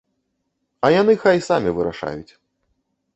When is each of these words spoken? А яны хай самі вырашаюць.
А 0.87 0.89
яны 1.01 1.13
хай 1.23 1.37
самі 1.49 1.73
вырашаюць. 1.81 2.31